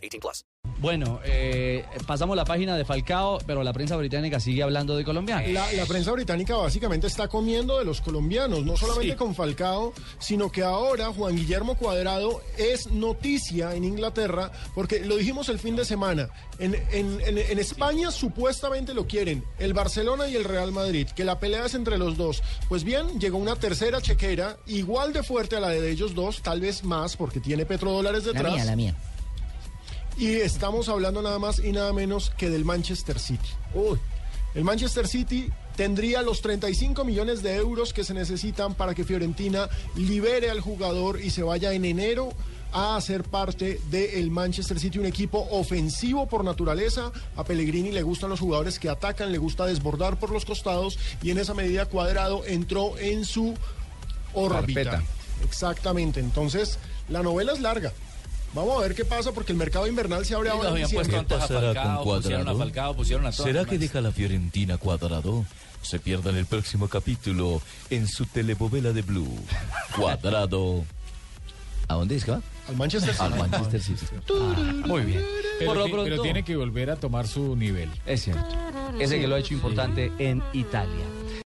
18 0.00 0.20
plus. 0.20 0.44
Bueno, 0.78 1.20
eh, 1.24 1.84
pasamos 2.06 2.34
la 2.36 2.44
página 2.46 2.74
de 2.74 2.86
Falcao, 2.86 3.38
pero 3.46 3.62
la 3.62 3.72
prensa 3.74 3.96
británica 3.96 4.40
sigue 4.40 4.62
hablando 4.62 4.96
de 4.96 5.04
colombianos. 5.04 5.50
La, 5.50 5.70
la 5.74 5.84
prensa 5.84 6.10
británica 6.12 6.56
básicamente 6.56 7.06
está 7.06 7.28
comiendo 7.28 7.78
de 7.78 7.84
los 7.84 8.00
colombianos, 8.00 8.64
no 8.64 8.76
solamente 8.78 9.12
Sí. 9.12 9.16
con 9.18 9.34
Falcao, 9.34 9.92
sino 10.18 10.50
que 10.50 10.62
ahora 10.62 11.12
Juan 11.12 11.36
Guillermo 11.36 11.76
Cuadrado 11.76 12.40
es 12.56 12.90
noticia 12.90 13.74
en 13.74 13.84
Inglaterra, 13.84 14.52
porque 14.74 15.00
lo 15.04 15.16
dijimos 15.16 15.50
el 15.50 15.58
fin 15.58 15.76
de 15.76 15.84
semana. 15.84 16.30
En, 16.58 16.74
en- 16.92 17.20
en- 17.26 17.38
en 17.38 17.58
España 17.58 18.10
supuestamente 18.10 18.94
lo 18.94 19.06
quieren 19.06 19.44
el 19.58 19.74
Barcelona 19.74 20.28
y 20.28 20.36
el 20.36 20.44
Real 20.44 20.72
Madrid, 20.72 21.08
que 21.14 21.24
la 21.24 21.38
pelea 21.38 21.66
es 21.66 21.74
entre 21.74 21.98
los 21.98 22.16
dos. 22.16 22.42
Pues 22.70 22.84
bien, 22.84 23.20
llegó 23.20 23.36
una 23.36 23.56
tercera 23.56 24.00
chequera, 24.00 24.56
igual 24.66 25.12
de 25.12 25.22
fuerte 25.22 25.56
a 25.56 25.60
la 25.60 25.68
de 25.68 25.90
ellos 25.90 26.14
dos, 26.14 26.40
tal 26.40 26.60
vez 26.60 26.84
más, 26.84 27.16
porque 27.16 27.40
tiene 27.40 27.66
petrodólares 27.66 28.24
La 28.24 28.32
detrás. 28.32 28.54
mía, 28.54 28.64
la 28.64 28.76
mía. 28.76 28.94
Y 30.20 30.34
estamos 30.34 30.90
hablando 30.90 31.22
nada 31.22 31.38
más 31.38 31.60
y 31.60 31.72
nada 31.72 31.94
menos 31.94 32.30
que 32.36 32.50
del 32.50 32.66
Manchester 32.66 33.18
City. 33.18 33.48
Uy, 33.72 33.98
el 34.54 34.64
Manchester 34.64 35.08
City 35.08 35.50
tendría 35.76 36.20
los 36.20 36.42
35 36.42 37.06
millones 37.06 37.42
de 37.42 37.56
euros 37.56 37.94
que 37.94 38.04
se 38.04 38.12
necesitan 38.12 38.74
para 38.74 38.94
que 38.94 39.06
Fiorentina 39.06 39.70
libere 39.96 40.50
al 40.50 40.60
jugador 40.60 41.22
y 41.22 41.30
se 41.30 41.42
vaya 41.42 41.72
en 41.72 41.86
enero 41.86 42.34
a 42.70 42.96
hacer 42.96 43.22
parte 43.24 43.80
del 43.90 44.30
Manchester 44.30 44.78
City, 44.78 44.98
un 44.98 45.06
equipo 45.06 45.48
ofensivo 45.52 46.28
por 46.28 46.44
naturaleza. 46.44 47.12
A 47.34 47.44
Pellegrini 47.44 47.90
le 47.90 48.02
gustan 48.02 48.28
los 48.28 48.40
jugadores 48.40 48.78
que 48.78 48.90
atacan, 48.90 49.32
le 49.32 49.38
gusta 49.38 49.64
desbordar 49.64 50.18
por 50.18 50.32
los 50.32 50.44
costados 50.44 50.98
y 51.22 51.30
en 51.30 51.38
esa 51.38 51.54
medida 51.54 51.86
Cuadrado 51.86 52.44
entró 52.44 52.98
en 52.98 53.24
su 53.24 53.54
órbita. 54.34 54.82
Carpeta. 54.84 55.02
Exactamente, 55.46 56.20
entonces 56.20 56.78
la 57.08 57.22
novela 57.22 57.52
es 57.54 57.60
larga. 57.60 57.94
Vamos 58.52 58.78
a 58.78 58.80
ver 58.80 58.94
qué 58.96 59.04
pasa 59.04 59.32
porque 59.32 59.52
el 59.52 59.58
mercado 59.58 59.86
invernal 59.86 60.24
se 60.26 60.34
abre 60.34 60.50
Sí, 60.50 60.56
ahora 60.56 60.70
habían 60.70 60.90
puesto 60.90 61.16
antes 61.18 61.36
a 61.36 61.40
pasará 61.40 61.60
Falcao, 61.74 62.04
con 62.04 62.16
pusieron 62.16 62.40
a 62.40 62.44
Cuadrado? 62.44 62.58
Falcao, 62.58 62.96
pusieron 62.96 63.26
a. 63.26 63.32
¿Será 63.32 63.64
que 63.64 63.78
deja 63.78 64.00
la 64.00 64.10
Fiorentina 64.12 64.76
cuadrado? 64.76 65.44
Se 65.82 65.98
pierdan 65.98 66.36
el 66.36 66.46
próximo 66.46 66.88
capítulo 66.88 67.62
en 67.90 68.06
su 68.08 68.26
telebovela 68.26 68.92
de 68.92 69.02
Blue. 69.02 69.38
Cuadrado. 69.96 70.84
¿A 71.88 71.94
dónde 71.94 72.16
es 72.16 72.24
que 72.24 72.30
va? 72.32 72.40
Al 72.68 72.76
Manchester 72.76 73.12
City. 73.12 73.24
Al 73.24 73.36
Manchester 73.38 73.82
City. 73.82 74.06
Muy 74.86 75.02
bien. 75.02 75.24
Pero, 75.58 75.70
Por 75.70 75.76
lo 75.78 75.84
ti- 75.86 75.90
pero 75.92 76.04
pronto- 76.04 76.22
tiene 76.22 76.44
que 76.44 76.56
volver 76.56 76.90
a 76.90 76.96
tomar 76.96 77.26
su 77.26 77.56
nivel. 77.56 77.90
Es 78.06 78.22
cierto. 78.22 78.46
Ese 79.00 79.18
que 79.20 79.26
lo 79.26 79.34
ha 79.34 79.38
hecho 79.38 79.54
importante 79.54 80.12
en 80.18 80.42
Italia. 80.52 81.04